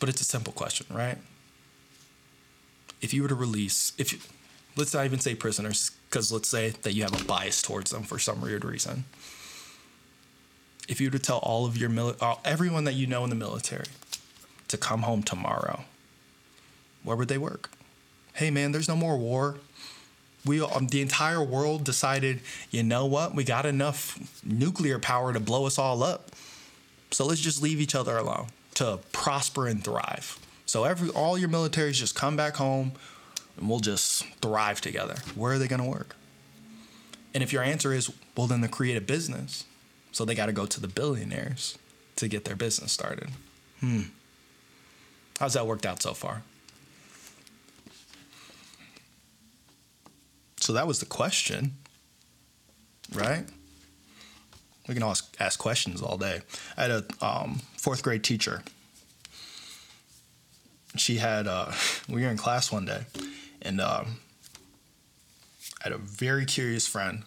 But 0.00 0.08
it's 0.08 0.20
a 0.20 0.24
simple 0.24 0.52
question, 0.52 0.86
right? 0.90 1.18
If 3.00 3.14
you 3.14 3.22
were 3.22 3.28
to 3.28 3.34
release, 3.36 3.92
if 3.96 4.12
you, 4.12 4.18
let's 4.76 4.92
not 4.92 5.04
even 5.04 5.20
say 5.20 5.36
prisoners, 5.36 5.92
because 6.08 6.32
let's 6.32 6.48
say 6.48 6.70
that 6.70 6.92
you 6.92 7.04
have 7.04 7.18
a 7.18 7.24
bias 7.24 7.62
towards 7.62 7.92
them 7.92 8.02
for 8.02 8.18
some 8.18 8.40
weird 8.40 8.64
reason 8.64 9.04
if 10.90 11.00
you 11.00 11.06
were 11.06 11.16
to 11.16 11.24
tell 11.24 11.38
all 11.38 11.64
of 11.64 11.78
your 11.78 11.88
mili- 11.88 12.20
uh, 12.20 12.34
everyone 12.44 12.84
that 12.84 12.94
you 12.94 13.06
know 13.06 13.22
in 13.22 13.30
the 13.30 13.36
military 13.36 13.86
to 14.68 14.76
come 14.76 15.02
home 15.02 15.22
tomorrow, 15.22 15.84
where 17.04 17.16
would 17.16 17.28
they 17.28 17.38
work? 17.38 17.70
Hey 18.34 18.50
man, 18.50 18.72
there's 18.72 18.88
no 18.88 18.96
more 18.96 19.16
war. 19.16 19.56
We 20.44 20.60
um, 20.60 20.88
the 20.88 21.00
entire 21.00 21.42
world 21.42 21.84
decided, 21.84 22.40
you 22.70 22.82
know 22.82 23.06
what? 23.06 23.34
We 23.34 23.44
got 23.44 23.66
enough 23.66 24.18
nuclear 24.44 24.98
power 24.98 25.32
to 25.32 25.38
blow 25.40 25.64
us 25.64 25.78
all 25.78 26.02
up. 26.02 26.32
So 27.12 27.24
let's 27.24 27.40
just 27.40 27.62
leave 27.62 27.80
each 27.80 27.94
other 27.94 28.16
alone 28.16 28.48
to 28.74 28.98
prosper 29.12 29.68
and 29.68 29.82
thrive. 29.84 30.38
So 30.66 30.84
every 30.84 31.10
all 31.10 31.38
your 31.38 31.48
militaries 31.48 31.94
just 31.94 32.16
come 32.16 32.36
back 32.36 32.56
home 32.56 32.92
and 33.56 33.68
we'll 33.68 33.80
just 33.80 34.24
thrive 34.40 34.80
together. 34.80 35.16
Where 35.36 35.52
are 35.52 35.58
they 35.58 35.68
going 35.68 35.82
to 35.82 35.88
work? 35.88 36.16
And 37.32 37.44
if 37.44 37.52
your 37.52 37.62
answer 37.62 37.92
is, 37.92 38.12
well, 38.36 38.48
then 38.48 38.60
they 38.60 38.68
create 38.68 38.96
a 38.96 39.00
business. 39.00 39.64
So 40.12 40.24
they 40.24 40.34
got 40.34 40.46
to 40.46 40.52
go 40.52 40.66
to 40.66 40.80
the 40.80 40.88
billionaires 40.88 41.78
to 42.16 42.28
get 42.28 42.44
their 42.44 42.56
business 42.56 42.92
started. 42.92 43.30
Hmm. 43.80 44.02
How's 45.38 45.54
that 45.54 45.66
worked 45.66 45.86
out 45.86 46.02
so 46.02 46.12
far? 46.12 46.42
So 50.58 50.74
that 50.74 50.86
was 50.86 51.00
the 51.00 51.06
question, 51.06 51.72
right? 53.14 53.44
We 54.86 54.94
can 54.94 55.02
ask, 55.02 55.58
questions 55.58 56.02
all 56.02 56.18
day. 56.18 56.42
I 56.76 56.82
had 56.82 56.90
a 56.90 57.04
um, 57.24 57.60
fourth 57.78 58.02
grade 58.02 58.22
teacher. 58.22 58.62
She 60.96 61.16
had, 61.16 61.46
uh, 61.46 61.72
we 62.08 62.22
were 62.22 62.30
in 62.30 62.36
class 62.36 62.70
one 62.70 62.84
day, 62.84 63.04
and 63.62 63.80
um, 63.80 64.18
I 65.80 65.84
had 65.84 65.92
a 65.92 65.98
very 65.98 66.44
curious 66.44 66.86
friend 66.86 67.22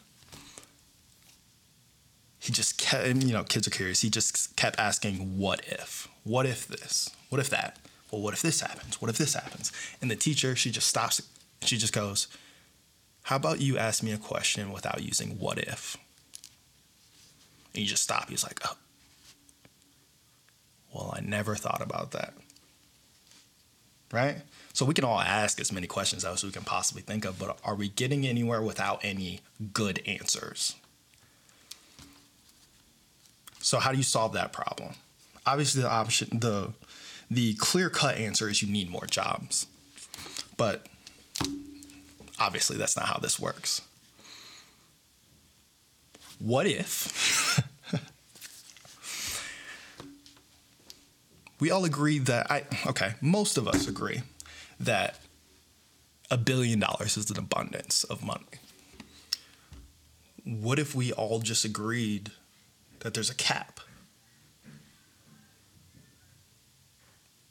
he 2.44 2.52
just 2.52 2.78
kept, 2.78 3.08
you 3.08 3.32
know, 3.32 3.46
kids 3.46 3.66
are 3.68 3.72
curious. 3.72 4.02
He 4.02 4.10
just 4.10 4.54
kept 4.58 4.78
asking, 4.78 5.38
what 5.38 5.62
if? 5.66 6.10
What 6.26 6.46
if 6.46 6.68
this? 6.68 7.10
What 7.30 7.40
if 7.40 7.50
that? 7.52 7.80
Well, 8.12 8.22
what 8.22 8.34
if 8.34 8.42
this 8.42 8.60
happens? 8.60 9.02
What 9.02 9.10
if 9.10 9.18
this 9.18 9.34
happens? 9.34 9.72
And 10.02 10.12
the 10.12 10.18
teacher, 10.18 10.54
she 10.54 10.70
just 10.70 10.88
stops. 10.88 11.22
She 11.62 11.78
just 11.78 11.94
goes, 11.94 12.28
how 13.24 13.38
about 13.38 13.62
you 13.62 13.78
ask 13.78 14.04
me 14.04 14.12
a 14.12 14.18
question 14.18 14.74
without 14.74 15.02
using 15.02 15.40
what 15.40 15.58
if? 15.58 15.96
And 17.74 17.82
you 17.82 17.88
just 17.88 18.04
stop. 18.04 18.30
He's 18.30 18.44
like, 18.44 18.60
oh. 18.66 18.76
Well, 20.94 21.14
I 21.16 21.22
never 21.22 21.56
thought 21.56 21.82
about 21.82 22.12
that. 22.12 22.34
Right? 24.12 24.40
So 24.74 24.84
we 24.86 24.94
can 24.94 25.06
all 25.06 25.22
ask 25.22 25.62
as 25.62 25.72
many 25.72 25.88
questions 25.88 26.26
as 26.26 26.44
we 26.44 26.52
can 26.52 26.64
possibly 26.64 27.04
think 27.04 27.24
of, 27.24 27.40
but 27.40 27.58
are 27.64 27.76
we 27.76 27.88
getting 27.88 28.28
anywhere 28.28 28.62
without 28.62 29.00
any 29.02 29.40
good 29.72 30.04
answers? 30.06 30.76
So 33.64 33.80
how 33.80 33.92
do 33.92 33.98
you 33.98 34.04
solve 34.04 34.34
that 34.34 34.52
problem? 34.52 34.94
Obviously, 35.46 35.82
the 35.82 35.90
option, 35.90 36.38
the 36.38 36.74
the 37.32 37.54
clear 37.56 37.90
cut 37.90 38.18
answer 38.18 38.50
is 38.50 38.62
you 38.62 38.72
need 38.72 38.90
more 38.90 39.06
jobs, 39.06 39.68
but 40.58 40.86
obviously 42.38 42.76
that's 42.78 42.98
not 42.98 43.06
how 43.06 43.18
this 43.20 43.40
works. 43.40 43.82
What 46.40 46.68
if 46.68 47.64
we 51.62 51.72
all 51.72 51.86
agree 51.86 52.20
that 52.20 52.52
I 52.52 52.66
okay, 52.86 53.14
most 53.22 53.58
of 53.58 53.66
us 53.66 53.88
agree 53.88 54.24
that 54.78 55.20
a 56.30 56.36
billion 56.38 56.82
dollars 56.82 57.16
is 57.16 57.32
an 57.32 57.40
abundance 57.40 58.04
of 58.04 58.24
money. 58.24 58.44
What 60.44 60.80
if 60.80 60.94
we 60.94 61.14
all 61.14 61.40
just 61.40 61.64
agreed 61.64 62.32
that 63.04 63.14
there's 63.14 63.30
a 63.30 63.36
cap. 63.36 63.80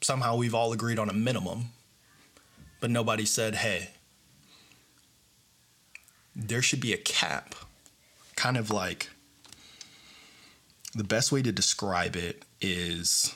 Somehow 0.01 0.35
we've 0.35 0.53
all 0.53 0.73
agreed 0.73 0.99
on 0.99 1.09
a 1.09 1.13
minimum, 1.13 1.67
but 2.81 2.89
nobody 2.89 3.25
said, 3.25 3.55
hey, 3.55 3.91
there 6.35 6.61
should 6.61 6.81
be 6.81 6.91
a 6.91 6.97
cap, 6.97 7.55
kind 8.35 8.57
of 8.57 8.69
like 8.69 9.09
the 10.93 11.03
best 11.03 11.31
way 11.31 11.41
to 11.41 11.51
describe 11.51 12.15
it 12.15 12.43
is 12.59 13.33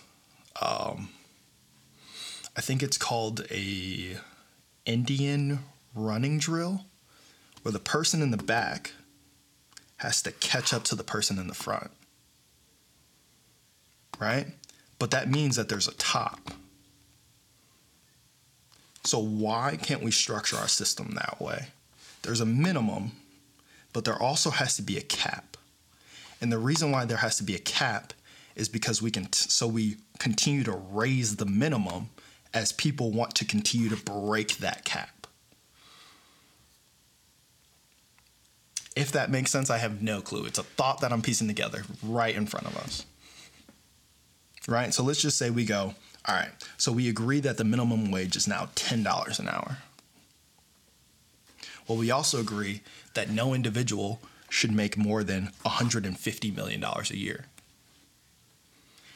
um, 0.62 1.10
I 2.56 2.62
think 2.62 2.84
it's 2.84 2.98
called 2.98 3.46
a 3.52 4.18
Indian 4.86 5.60
running 5.96 6.40
drill 6.40 6.86
where 7.62 7.72
the 7.72 7.80
person 7.80 8.22
in 8.22 8.32
the 8.32 8.38
back 8.38 8.94
has 9.98 10.22
to 10.24 10.32
catch 10.32 10.74
up 10.74 10.84
to 10.86 10.96
the 10.96 11.04
person 11.04 11.40
in 11.40 11.48
the 11.48 11.54
front. 11.54 11.92
Right? 14.20 14.48
But 15.00 15.12
that 15.12 15.30
means 15.30 15.56
that 15.56 15.70
there's 15.70 15.88
a 15.88 15.94
top. 15.96 16.52
So 19.04 19.20
why 19.20 19.78
can't 19.82 20.04
we 20.04 20.12
structure 20.12 20.58
our 20.58 20.68
system 20.68 21.12
that 21.16 21.40
way? 21.40 21.68
There's 22.24 22.42
a 22.42 22.46
minimum, 22.46 23.12
but 23.94 24.04
there 24.04 24.22
also 24.22 24.50
has 24.50 24.76
to 24.76 24.82
be 24.82 24.98
a 24.98 25.02
cap. 25.02 25.56
And 26.42 26.52
the 26.52 26.58
reason 26.58 26.92
why 26.92 27.06
there 27.06 27.18
has 27.18 27.38
to 27.38 27.44
be 27.44 27.56
a 27.56 27.60
cap 27.60 28.14
is 28.56 28.68
because 28.68 29.02
we 29.02 29.12
can 29.12 29.26
t- 29.26 29.50
so 29.50 29.68
we 29.68 29.98
continue 30.20 30.64
to 30.64 30.74
raise 30.92 31.38
the 31.38 31.46
minimum 31.46 32.10
as 32.54 32.72
people 32.72 33.12
want 33.12 33.36
to 33.36 33.46
continue 33.46 33.88
to 33.90 33.96
break 33.96 34.58
that 34.58 34.84
cap. 34.84 35.28
If 38.96 39.12
that 39.12 39.30
makes 39.30 39.52
sense, 39.52 39.70
I 39.70 39.78
have 39.78 40.02
no 40.02 40.22
clue. 40.22 40.46
It's 40.46 40.58
a 40.58 40.64
thought 40.64 41.02
that 41.02 41.14
I'm 41.14 41.22
piecing 41.22 41.48
together 41.48 41.84
right 42.02 42.36
in 42.36 42.48
front 42.48 42.66
of 42.66 42.76
us. 42.78 43.06
Right? 44.68 44.94
So 44.94 45.02
let's 45.02 45.22
just 45.22 45.38
say 45.38 45.50
we 45.50 45.66
go, 45.66 45.96
all 46.26 46.36
right, 46.36 46.52
so 46.78 46.92
we 46.92 47.08
agree 47.08 47.40
that 47.40 47.58
the 47.58 47.64
minimum 47.64 48.12
wage 48.12 48.36
is 48.36 48.48
now 48.48 48.70
$10 48.76 49.40
an 49.40 49.48
hour. 49.48 49.78
Well, 51.88 51.98
we 51.98 52.12
also 52.12 52.42
agree 52.42 52.82
that 53.14 53.30
no 53.30 53.54
individual 53.54 54.20
should 54.50 54.72
make 54.72 54.98
more 54.98 55.24
than 55.24 55.52
$150 55.66 56.56
million 56.56 56.84
a 56.84 57.14
year. 57.14 57.46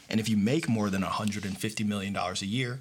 And 0.09 0.19
if 0.19 0.29
you 0.29 0.37
make 0.37 0.69
more 0.69 0.89
than 0.89 1.01
$150 1.01 1.85
million 1.85 2.15
a 2.15 2.45
year, 2.45 2.79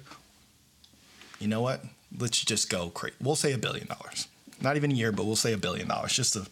you 1.39 1.47
know 1.47 1.61
what? 1.61 1.83
Let's 2.17 2.43
just 2.43 2.69
go 2.69 2.89
crazy. 2.89 3.15
We'll 3.21 3.35
say 3.35 3.53
a 3.53 3.57
billion 3.57 3.87
dollars. 3.87 4.27
Not 4.61 4.75
even 4.75 4.91
a 4.91 4.95
year, 4.95 5.11
but 5.11 5.25
we'll 5.25 5.35
say 5.35 5.53
a 5.53 5.57
billion 5.57 5.87
dollars, 5.87 6.13
just 6.13 6.33
to 6.33 6.47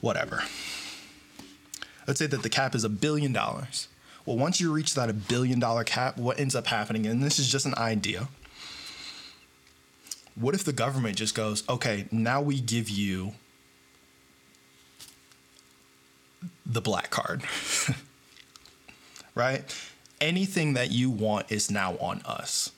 whatever. 0.00 0.42
Let's 2.06 2.18
say 2.18 2.26
that 2.26 2.42
the 2.42 2.48
cap 2.48 2.74
is 2.74 2.84
a 2.84 2.88
billion 2.88 3.32
dollars. 3.32 3.88
Well, 4.28 4.36
once 4.36 4.60
you 4.60 4.70
reach 4.70 4.94
that 4.94 5.08
a 5.08 5.14
billion 5.14 5.58
dollar 5.58 5.84
cap, 5.84 6.18
what 6.18 6.38
ends 6.38 6.54
up 6.54 6.66
happening, 6.66 7.06
and 7.06 7.22
this 7.22 7.38
is 7.38 7.50
just 7.50 7.64
an 7.64 7.74
idea, 7.78 8.28
what 10.34 10.54
if 10.54 10.64
the 10.64 10.72
government 10.74 11.16
just 11.16 11.34
goes, 11.34 11.66
okay, 11.66 12.04
now 12.12 12.42
we 12.42 12.60
give 12.60 12.90
you 12.90 13.32
the 16.66 16.82
black 16.82 17.08
card? 17.08 17.42
right? 19.34 19.64
Anything 20.20 20.74
that 20.74 20.90
you 20.90 21.08
want 21.08 21.50
is 21.50 21.70
now 21.70 21.96
on 21.96 22.20
us. 22.26 22.72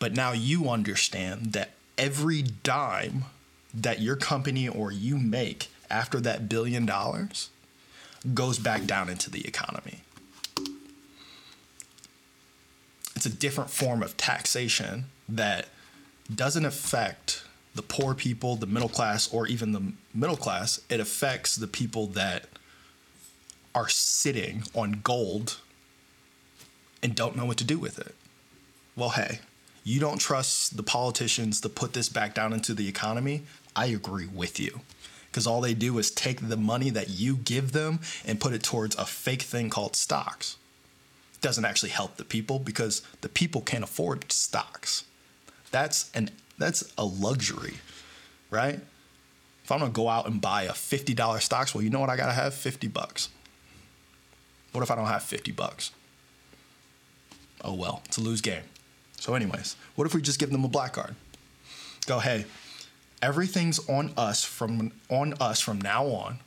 But 0.00 0.14
now 0.14 0.32
you 0.32 0.68
understand 0.68 1.52
that 1.52 1.74
every 1.96 2.42
dime 2.42 3.26
that 3.72 4.00
your 4.00 4.16
company 4.16 4.68
or 4.68 4.90
you 4.90 5.16
make 5.16 5.68
after 5.88 6.18
that 6.22 6.48
billion 6.48 6.86
dollars 6.86 7.50
goes 8.34 8.58
back 8.58 8.84
down 8.84 9.08
into 9.08 9.30
the 9.30 9.46
economy. 9.46 10.00
It's 13.18 13.26
a 13.26 13.30
different 13.30 13.70
form 13.70 14.04
of 14.04 14.16
taxation 14.16 15.06
that 15.28 15.66
doesn't 16.32 16.64
affect 16.64 17.42
the 17.74 17.82
poor 17.82 18.14
people, 18.14 18.54
the 18.54 18.64
middle 18.64 18.88
class, 18.88 19.28
or 19.34 19.48
even 19.48 19.72
the 19.72 19.92
middle 20.14 20.36
class. 20.36 20.80
It 20.88 21.00
affects 21.00 21.56
the 21.56 21.66
people 21.66 22.06
that 22.06 22.44
are 23.74 23.88
sitting 23.88 24.62
on 24.72 25.00
gold 25.02 25.58
and 27.02 27.16
don't 27.16 27.34
know 27.34 27.44
what 27.44 27.56
to 27.56 27.64
do 27.64 27.80
with 27.80 27.98
it. 27.98 28.14
Well, 28.94 29.10
hey, 29.10 29.40
you 29.82 29.98
don't 29.98 30.20
trust 30.20 30.76
the 30.76 30.84
politicians 30.84 31.60
to 31.62 31.68
put 31.68 31.94
this 31.94 32.08
back 32.08 32.36
down 32.36 32.52
into 32.52 32.72
the 32.72 32.86
economy. 32.86 33.42
I 33.74 33.86
agree 33.86 34.28
with 34.28 34.60
you. 34.60 34.82
Because 35.28 35.44
all 35.44 35.60
they 35.60 35.74
do 35.74 35.98
is 35.98 36.12
take 36.12 36.48
the 36.48 36.56
money 36.56 36.90
that 36.90 37.10
you 37.10 37.34
give 37.34 37.72
them 37.72 37.98
and 38.24 38.38
put 38.38 38.52
it 38.52 38.62
towards 38.62 38.94
a 38.94 39.04
fake 39.04 39.42
thing 39.42 39.70
called 39.70 39.96
stocks. 39.96 40.56
Doesn't 41.40 41.64
actually 41.64 41.90
help 41.90 42.16
the 42.16 42.24
people 42.24 42.58
because 42.58 43.02
the 43.20 43.28
people 43.28 43.60
can't 43.60 43.84
afford 43.84 44.30
stocks. 44.32 45.04
That's 45.70 46.10
an 46.14 46.30
that's 46.58 46.92
a 46.98 47.04
luxury, 47.04 47.74
right? 48.50 48.80
If 49.64 49.72
I'm 49.72 49.78
gonna 49.80 49.92
go 49.92 50.08
out 50.08 50.26
and 50.26 50.40
buy 50.40 50.62
a 50.62 50.72
$50 50.72 51.40
stocks, 51.42 51.74
well, 51.74 51.84
you 51.84 51.90
know 51.90 52.00
what 52.00 52.10
I 52.10 52.16
gotta 52.16 52.32
have? 52.32 52.54
50 52.54 52.88
bucks. 52.88 53.28
What 54.72 54.82
if 54.82 54.90
I 54.90 54.96
don't 54.96 55.06
have 55.06 55.22
50 55.22 55.52
bucks? 55.52 55.92
Oh 57.62 57.74
well, 57.74 58.02
it's 58.06 58.16
a 58.16 58.20
lose 58.20 58.40
game. 58.40 58.62
So, 59.20 59.34
anyways, 59.34 59.76
what 59.94 60.06
if 60.06 60.14
we 60.14 60.22
just 60.22 60.38
give 60.38 60.50
them 60.50 60.64
a 60.64 60.68
black 60.68 60.92
card? 60.92 61.14
Go, 62.06 62.20
hey, 62.20 62.46
everything's 63.20 63.86
on 63.88 64.12
us 64.16 64.44
from 64.44 64.92
on 65.10 65.34
us 65.40 65.60
from 65.60 65.80
now 65.80 66.06
on, 66.06 66.38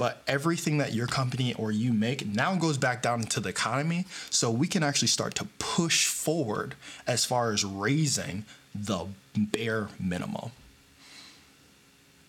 but 0.00 0.22
everything 0.26 0.78
that 0.78 0.94
your 0.94 1.06
company 1.06 1.52
or 1.52 1.70
you 1.70 1.92
make 1.92 2.24
now 2.24 2.54
goes 2.54 2.78
back 2.78 3.02
down 3.02 3.20
into 3.20 3.38
the 3.38 3.50
economy, 3.50 4.06
so 4.30 4.50
we 4.50 4.66
can 4.66 4.82
actually 4.82 5.08
start 5.08 5.34
to 5.34 5.44
push 5.58 6.06
forward 6.06 6.74
as 7.06 7.26
far 7.26 7.52
as 7.52 7.66
raising 7.66 8.46
the 8.74 9.04
bare 9.36 9.88
minimum. 10.00 10.52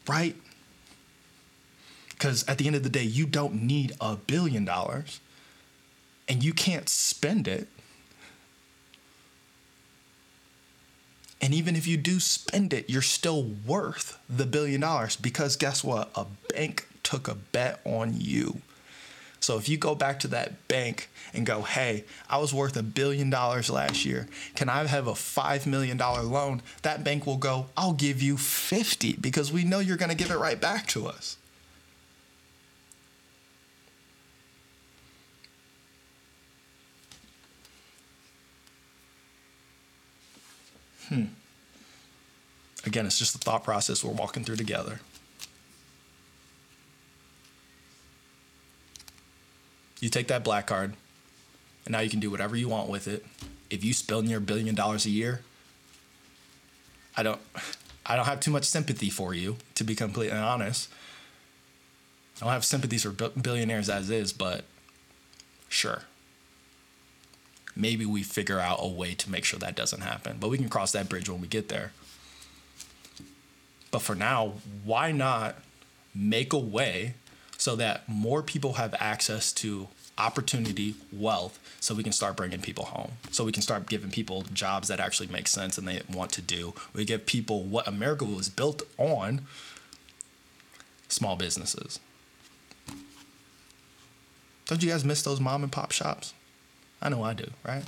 Right? 0.05 0.35
Because 2.09 2.45
at 2.45 2.57
the 2.57 2.67
end 2.67 2.75
of 2.75 2.83
the 2.83 2.89
day, 2.89 3.03
you 3.03 3.25
don't 3.25 3.63
need 3.63 3.93
a 4.01 4.17
billion 4.17 4.65
dollars 4.65 5.21
and 6.27 6.43
you 6.43 6.51
can't 6.51 6.89
spend 6.89 7.47
it 7.47 7.69
And 11.43 11.55
even 11.55 11.75
if 11.75 11.87
you 11.87 11.97
do 11.97 12.19
spend 12.19 12.71
it, 12.71 12.87
you're 12.87 13.01
still 13.01 13.41
worth 13.65 14.19
the 14.29 14.45
billion 14.45 14.81
dollars 14.81 15.15
because 15.15 15.55
guess 15.55 15.83
what? 15.83 16.11
A 16.13 16.27
bank 16.53 16.85
took 17.11 17.27
a 17.27 17.35
bet 17.35 17.81
on 17.83 18.13
you. 18.17 18.61
So 19.41 19.57
if 19.57 19.67
you 19.67 19.77
go 19.77 19.95
back 19.95 20.19
to 20.21 20.29
that 20.29 20.65
bank 20.69 21.09
and 21.33 21.45
go, 21.45 21.61
hey, 21.61 22.05
I 22.29 22.37
was 22.37 22.53
worth 22.53 22.77
a 22.77 22.83
billion 22.83 23.29
dollars 23.29 23.69
last 23.69 24.05
year. 24.05 24.29
Can 24.55 24.69
I 24.69 24.85
have 24.85 25.07
a 25.07 25.11
$5 25.11 25.65
million 25.65 25.97
loan? 25.97 26.61
That 26.83 27.03
bank 27.03 27.25
will 27.25 27.35
go, 27.35 27.65
I'll 27.75 27.91
give 27.91 28.21
you 28.21 28.37
50 28.37 29.17
because 29.19 29.51
we 29.51 29.65
know 29.65 29.79
you're 29.79 29.97
going 29.97 30.09
to 30.09 30.15
give 30.15 30.31
it 30.31 30.37
right 30.37 30.59
back 30.59 30.87
to 30.87 31.07
us. 31.07 31.35
Hmm. 41.09 41.25
Again, 42.85 43.05
it's 43.05 43.19
just 43.19 43.33
the 43.33 43.39
thought 43.39 43.65
process 43.65 44.01
we're 44.01 44.13
walking 44.13 44.45
through 44.45 44.55
together. 44.55 45.01
You 50.01 50.09
take 50.09 50.27
that 50.27 50.43
black 50.43 50.67
card, 50.67 50.93
and 51.85 51.93
now 51.93 51.99
you 51.99 52.09
can 52.09 52.19
do 52.19 52.29
whatever 52.29 52.57
you 52.57 52.67
want 52.67 52.89
with 52.89 53.07
it. 53.07 53.25
If 53.69 53.85
you 53.85 53.93
spend 53.93 54.29
your 54.29 54.41
billion 54.41 54.75
dollars 54.75 55.05
a 55.05 55.09
year, 55.09 55.41
I 57.15 57.23
don't, 57.23 57.39
I 58.05 58.17
don't 58.17 58.25
have 58.25 58.41
too 58.41 58.51
much 58.51 58.65
sympathy 58.65 59.09
for 59.09 59.33
you, 59.33 59.55
to 59.75 59.85
be 59.85 59.95
completely 59.95 60.37
honest. 60.37 60.89
I 62.41 62.45
don't 62.45 62.53
have 62.53 62.65
sympathies 62.65 63.03
for 63.03 63.11
billionaires 63.11 63.89
as 63.89 64.09
is, 64.09 64.33
but 64.33 64.65
sure 65.69 66.01
maybe 67.75 68.05
we 68.05 68.23
figure 68.23 68.59
out 68.59 68.79
a 68.81 68.87
way 68.87 69.13
to 69.15 69.29
make 69.29 69.45
sure 69.45 69.59
that 69.59 69.75
doesn't 69.75 70.01
happen. 70.01 70.37
But 70.39 70.49
we 70.49 70.57
can 70.57 70.69
cross 70.69 70.91
that 70.91 71.09
bridge 71.09 71.29
when 71.29 71.41
we 71.41 71.47
get 71.47 71.69
there. 71.69 71.91
But 73.89 74.01
for 74.01 74.15
now, 74.15 74.53
why 74.85 75.11
not 75.11 75.55
make 76.13 76.53
a 76.53 76.57
way 76.57 77.15
so 77.61 77.75
that 77.75 78.09
more 78.09 78.41
people 78.41 78.73
have 78.73 78.95
access 78.97 79.53
to 79.53 79.87
opportunity, 80.17 80.95
wealth, 81.13 81.59
so 81.79 81.93
we 81.93 82.01
can 82.01 82.11
start 82.11 82.35
bringing 82.35 82.59
people 82.59 82.85
home. 82.85 83.11
So 83.29 83.43
we 83.43 83.51
can 83.51 83.61
start 83.61 83.87
giving 83.87 84.09
people 84.09 84.41
jobs 84.51 84.87
that 84.87 84.99
actually 84.99 85.27
make 85.27 85.47
sense 85.47 85.77
and 85.77 85.87
they 85.87 86.01
want 86.11 86.31
to 86.31 86.41
do. 86.41 86.73
We 86.91 87.05
give 87.05 87.27
people 87.27 87.61
what 87.61 87.87
America 87.87 88.25
was 88.25 88.49
built 88.49 88.81
on 88.97 89.41
small 91.07 91.35
businesses. 91.35 91.99
Don't 94.65 94.81
you 94.81 94.89
guys 94.89 95.05
miss 95.05 95.21
those 95.21 95.39
mom 95.39 95.61
and 95.61 95.71
pop 95.71 95.91
shops? 95.91 96.33
I 96.99 97.09
know 97.09 97.21
I 97.21 97.35
do, 97.35 97.51
right? 97.63 97.83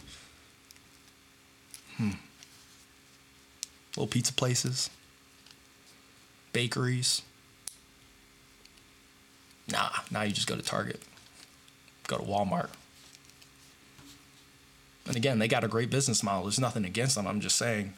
Hmm. 1.98 2.12
Little 3.98 4.06
pizza 4.06 4.34
places, 4.34 4.92
bakeries. 6.52 7.24
Nah, 9.72 9.90
now 10.12 10.22
you 10.24 10.34
just 10.34 10.48
go 10.48 10.56
to 10.56 10.62
Target, 10.62 11.02
go 12.08 12.18
to 12.18 12.24
Walmart. 12.24 12.70
And 15.06 15.16
again, 15.16 15.40
they 15.40 15.48
got 15.48 15.64
a 15.64 15.68
great 15.68 15.90
business 15.90 16.24
model. 16.24 16.44
There's 16.44 16.60
nothing 16.60 16.86
against 16.86 17.16
them. 17.16 17.28
I'm 17.28 17.42
just 17.42 17.58
saying, 17.58 17.94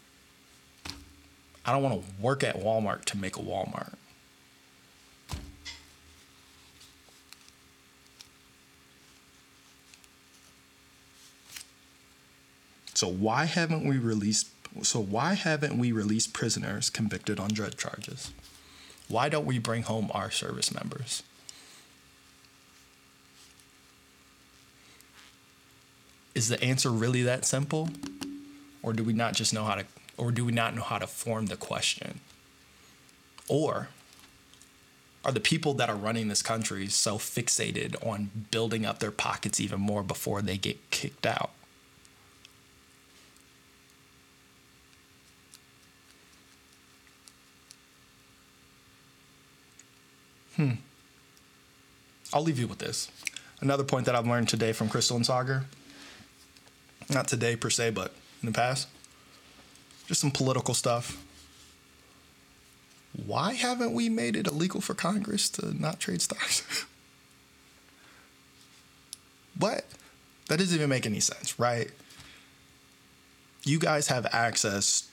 I 1.66 1.72
don't 1.72 1.84
want 1.84 2.02
to 2.02 2.22
work 2.22 2.44
at 2.44 2.60
Walmart 2.60 3.06
to 3.06 3.18
make 3.18 3.38
a 3.38 3.42
Walmart. 3.42 3.94
So 12.94 13.08
why 13.08 13.46
haven't 13.46 13.86
we 13.86 13.98
released 13.98 14.50
so 14.82 15.00
why 15.00 15.36
haven't 15.36 15.78
we 15.78 15.92
released 15.92 16.34
prisoners 16.34 16.90
convicted 16.90 17.40
on 17.40 17.50
drug 17.50 17.78
charges? 17.78 18.32
Why 19.08 19.30
don't 19.30 19.46
we 19.46 19.60
bring 19.60 19.84
home 19.84 20.12
our 20.14 20.32
service 20.32 20.74
members? 20.74 21.24
Is 26.36 26.50
the 26.50 26.62
answer 26.62 26.92
really 26.92 27.24
that 27.24 27.46
simple? 27.46 27.90
Or 28.84 28.94
do 28.94 29.04
we 29.04 29.14
not 29.14 29.34
just 29.34 29.54
know 29.54 29.64
how 29.64 29.76
to 29.76 29.86
or 30.18 30.32
do 30.32 30.46
we 30.46 30.52
not 30.52 30.76
know 30.76 30.82
how 30.82 30.98
to 30.98 31.08
form 31.08 31.48
the 31.48 31.58
question? 31.58 32.20
Or 33.48 33.90
are 35.24 35.32
the 35.32 35.40
people 35.40 35.74
that 35.76 35.90
are 35.90 35.96
running 35.96 36.28
this 36.28 36.42
country 36.42 36.88
so 36.88 37.18
fixated 37.18 37.96
on 38.06 38.30
building 38.52 38.86
up 38.86 39.00
their 39.00 39.12
pockets 39.12 39.60
even 39.60 39.82
more 39.82 40.04
before 40.04 40.42
they 40.42 40.58
get 40.58 40.90
kicked 40.92 41.26
out? 41.26 41.52
Hmm. 50.56 50.74
I'll 52.32 52.44
leave 52.44 52.60
you 52.60 52.68
with 52.68 52.80
this. 52.80 53.10
Another 53.60 53.84
point 53.84 54.06
that 54.06 54.16
I've 54.16 54.28
learned 54.28 54.48
today 54.48 54.72
from 54.72 54.88
Krystal 54.88 55.18
and 55.18 55.26
Sagar, 55.26 55.66
not 57.10 57.28
today 57.28 57.56
per 57.56 57.70
se, 57.70 57.92
but 57.92 58.14
in 58.42 58.48
the 58.48 58.52
past, 58.52 58.88
just 60.08 60.22
some 60.22 60.32
political 60.32 60.74
stuff. 60.74 61.22
Why 63.26 63.54
haven't 63.54 63.94
we 63.94 64.10
made 64.10 64.36
it 64.36 64.48
illegal 64.48 64.82
for 64.82 64.94
Congress 64.94 65.50
to 65.52 65.80
not 65.80 66.00
trade 66.00 66.22
stocks? 66.22 66.86
what? 69.58 69.86
That 70.48 70.60
doesn't 70.60 70.76
even 70.76 70.90
make 70.90 71.06
any 71.06 71.22
sense, 71.22 71.60
right? 71.60 71.90
You 73.64 73.80
guys 73.80 74.08
have 74.08 74.28
access. 74.32 75.10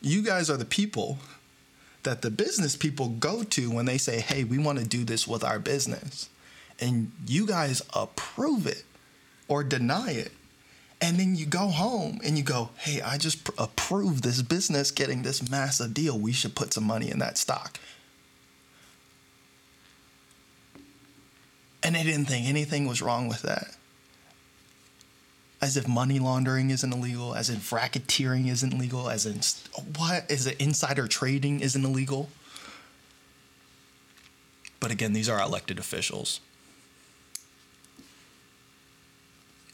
You 0.00 0.22
guys 0.22 0.50
are 0.50 0.56
the 0.56 0.64
people 0.64 1.18
that 2.02 2.22
the 2.22 2.30
business 2.30 2.76
people 2.76 3.08
go 3.08 3.42
to 3.42 3.70
when 3.70 3.84
they 3.84 3.98
say, 3.98 4.20
hey, 4.20 4.44
we 4.44 4.58
want 4.58 4.78
to 4.78 4.84
do 4.84 5.04
this 5.04 5.28
with 5.28 5.44
our 5.44 5.58
business. 5.58 6.28
And 6.80 7.12
you 7.26 7.46
guys 7.46 7.82
approve 7.94 8.66
it 8.66 8.84
or 9.46 9.62
deny 9.62 10.12
it. 10.12 10.32
And 11.00 11.16
then 11.16 11.36
you 11.36 11.46
go 11.46 11.68
home 11.68 12.18
and 12.24 12.36
you 12.36 12.42
go, 12.42 12.70
hey, 12.76 13.00
I 13.00 13.18
just 13.18 13.44
pr- 13.44 13.52
approve 13.56 14.22
this 14.22 14.42
business 14.42 14.90
getting 14.90 15.22
this 15.22 15.48
massive 15.48 15.94
deal. 15.94 16.18
We 16.18 16.32
should 16.32 16.56
put 16.56 16.72
some 16.74 16.84
money 16.84 17.10
in 17.10 17.20
that 17.20 17.38
stock. 17.38 17.78
And 21.82 21.94
they 21.94 22.02
didn't 22.02 22.24
think 22.24 22.46
anything 22.46 22.88
was 22.88 23.00
wrong 23.00 23.28
with 23.28 23.42
that. 23.42 23.76
As 25.60 25.76
if 25.76 25.86
money 25.86 26.18
laundering 26.18 26.70
isn't 26.70 26.92
illegal, 26.92 27.34
as 27.34 27.48
if 27.48 27.70
racketeering 27.70 28.48
isn't 28.48 28.76
legal, 28.76 29.08
as 29.08 29.26
in 29.26 29.40
what? 29.96 30.28
Is 30.30 30.46
it 30.46 30.60
insider 30.60 31.06
trading 31.06 31.60
isn't 31.60 31.84
illegal? 31.84 32.28
But 34.80 34.90
again, 34.90 35.12
these 35.12 35.28
are 35.28 35.40
elected 35.40 35.78
officials. 35.78 36.40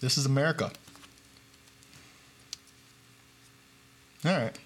This 0.01 0.19
is 0.19 0.27
America. 0.27 0.71
All 4.25 4.33
right. 4.33 4.57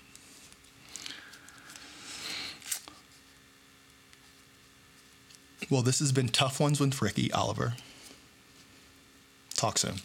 Well, 5.71 5.83
this 5.83 5.99
has 5.99 6.13
been 6.13 6.29
Tough 6.29 6.61
Ones 6.61 6.81
with 6.81 7.01
Ricky 7.03 7.31
Oliver. 7.33 7.75
Talk 9.55 9.77
soon. 9.79 9.97